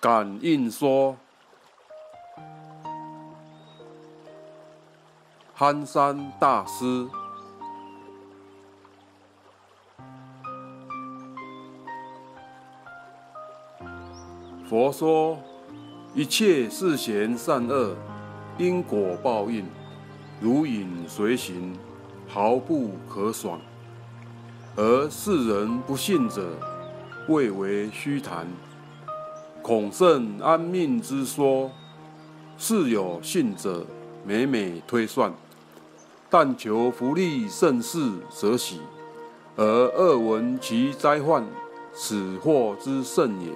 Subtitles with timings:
[0.00, 1.16] 感应说：
[5.56, 7.08] 憨山大师。
[14.68, 15.36] 佛说，
[16.14, 17.96] 一切世贤善恶，
[18.56, 19.66] 因果报应，
[20.40, 21.76] 如影随形，
[22.28, 23.58] 毫不可爽。
[24.76, 26.56] 而世人不信者，
[27.26, 28.46] 谓为虚谈。
[29.68, 31.70] 恐圣安命之说，
[32.56, 33.84] 事有信者，
[34.24, 35.30] 每每推算，
[36.30, 37.98] 但求福利盛世
[38.30, 38.80] 则喜，
[39.56, 41.44] 而恶闻其灾患，
[41.92, 43.50] 此祸之甚也。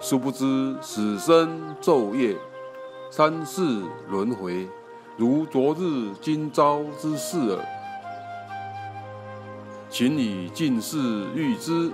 [0.00, 2.36] 殊不知，死生昼夜，
[3.08, 3.62] 三世
[4.08, 4.68] 轮回，
[5.16, 7.64] 如昨日今朝之事耳。
[9.88, 10.98] 请以近视
[11.36, 11.92] 欲之，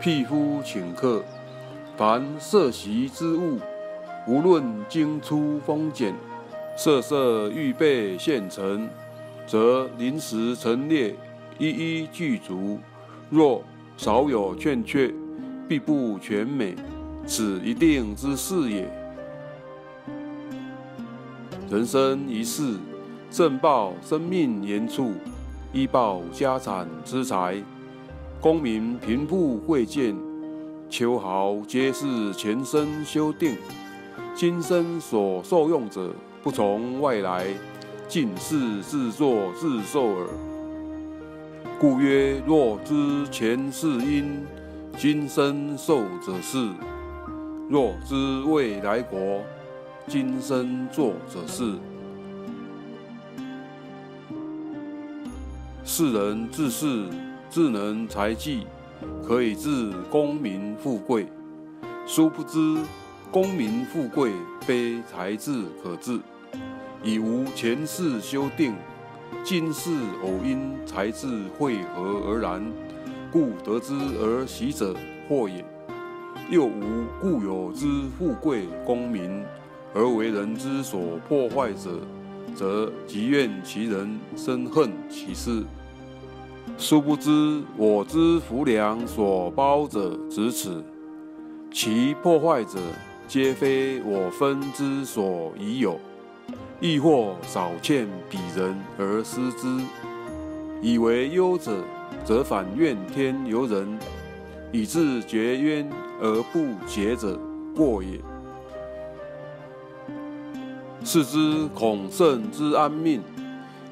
[0.00, 1.22] 譬夫请客，
[2.02, 3.60] 凡涉席之物，
[4.26, 6.12] 无论精粗丰简，
[6.76, 8.88] 色色预备现成，
[9.46, 11.14] 则临时陈列，
[11.58, 12.80] 一一具足。
[13.30, 13.62] 若
[13.96, 15.14] 少有欠缺，
[15.68, 16.74] 必不全美。
[17.24, 18.92] 此一定之事也。
[21.70, 22.78] 人生一世，
[23.30, 25.12] 正报生命延处，
[25.72, 27.62] 依报家产资财，
[28.40, 30.16] 功名贫富贵贱，
[30.92, 33.56] 秋毫皆是前生修定。
[34.34, 37.46] 今生所受用者，不从外来，
[38.06, 40.28] 尽是自作自受耳。
[41.80, 44.44] 故曰：若知前世因，
[44.98, 46.68] 今生受者是。
[47.70, 49.40] 若知未来国，
[50.06, 51.72] 今生作者是。
[55.84, 57.06] 世人自恃
[57.48, 58.66] 智能才技，
[59.26, 61.26] 可以治功名富贵，
[62.06, 62.58] 殊不知
[63.30, 66.18] 功名富贵非才智可治，
[67.02, 68.74] 已无前世修定，
[69.42, 69.90] 今世
[70.22, 71.26] 偶因才智
[71.58, 72.64] 汇合而然，
[73.30, 74.94] 故得之而喜者
[75.28, 75.64] 祸也。
[76.50, 77.86] 又无固有之
[78.18, 79.42] 富贵功名，
[79.94, 82.00] 而为人之所破坏者，
[82.54, 85.62] 则即怨其人，生恨其事。
[86.78, 90.82] 殊不知我之福粮所包者，只此；
[91.72, 92.78] 其破坏者，
[93.28, 95.98] 皆非我分之所已有，
[96.80, 99.66] 亦或少欠彼人而失之。
[100.80, 101.84] 以为忧者，
[102.24, 103.98] 则反怨天尤人。
[104.74, 105.86] 以致绝冤
[106.18, 107.38] 而不结者，
[107.76, 108.18] 过也。
[111.04, 113.20] 是之恐圣之安命，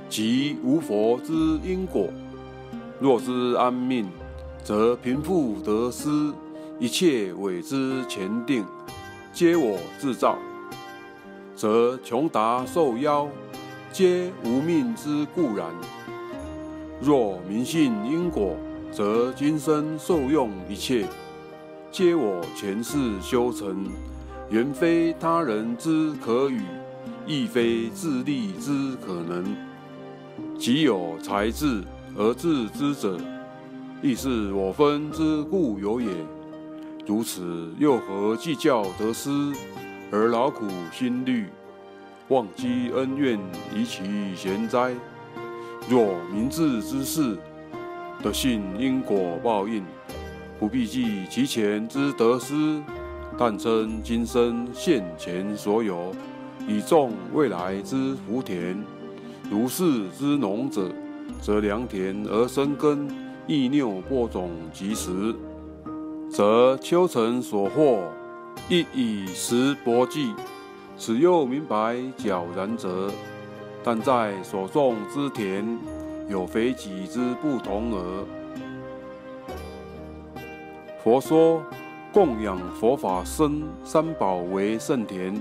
[0.08, 2.08] 即无佛之因果。
[3.00, 4.08] 若知安命，
[4.62, 6.08] 则贫富得失，
[6.78, 8.64] 一切伪之前定，
[9.32, 10.38] 皆我自造，
[11.56, 13.26] 则穷达受夭，
[13.92, 15.66] 皆无命之固然。
[17.00, 18.56] 若明信因果。
[18.92, 21.06] 则今生受用一切，
[21.92, 23.86] 皆我前世修成，
[24.50, 26.60] 原非他人之可与，
[27.24, 29.56] 亦非自利之可能。
[30.58, 31.84] 即有才智
[32.16, 33.16] 而自知者，
[34.02, 36.08] 亦是我分之故有也。
[37.06, 39.30] 如此，又何计较得失，
[40.10, 41.46] 而劳苦心虑，
[42.28, 43.38] 忘积恩怨
[43.74, 44.02] 以起
[44.36, 44.92] 贤哉？
[45.88, 47.36] 若明智之士，
[48.22, 49.84] 得信因果报应，
[50.58, 52.82] 不必计其前之得失，
[53.38, 56.12] 但称今生现前所有，
[56.68, 58.84] 以种未来之福田。
[59.50, 60.88] 如是之农者，
[61.40, 63.08] 则良田而生根，
[63.46, 65.34] 益拗播种及时，
[66.30, 68.02] 则秋成所获，
[68.68, 70.34] 亦以时薄计。
[70.96, 73.10] 此又明白皎然者，
[73.82, 75.78] 但在所种之田。
[76.28, 78.24] 有非己之不同耳。
[81.02, 81.60] 佛说，
[82.12, 85.34] 供养佛法僧三宝为圣田，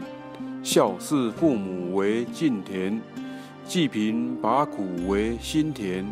[0.64, 3.00] 孝事父母为敬田，
[3.70, 6.04] 济贫拔苦为心田。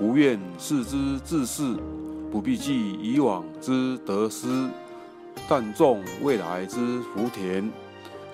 [0.00, 1.76] 无怨视之自是，
[2.28, 4.68] 不必记以往之得失，
[5.48, 7.70] 但种未来之福田。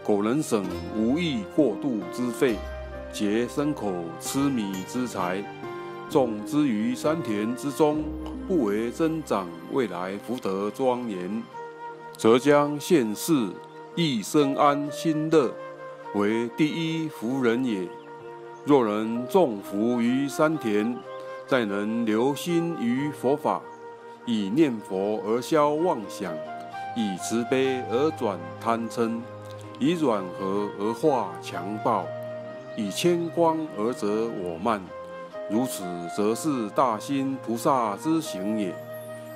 [0.03, 0.65] 苟能省
[0.97, 2.57] 无益过度之费。
[3.13, 5.45] 节牲口吃米之财，
[6.09, 8.03] 种之于山田之中，
[8.47, 11.43] 不为增长未来福德庄严，
[12.17, 13.51] 则将现世
[13.95, 15.53] 亦生安心乐，
[16.15, 17.87] 为第一福人也。
[18.65, 20.97] 若能种福于山田，
[21.47, 23.63] 再能留心于佛法，
[24.27, 26.35] 以念佛而消妄想，
[26.95, 29.21] 以慈悲而转贪嗔，
[29.79, 32.05] 以软和而化强暴，
[32.77, 34.83] 以谦光而则我慢。
[35.51, 35.85] 如此，
[36.15, 38.75] 则是大心菩萨之行也。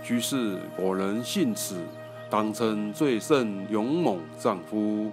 [0.03, 1.77] 居士果能信此，
[2.29, 5.11] 当称最胜勇猛丈夫。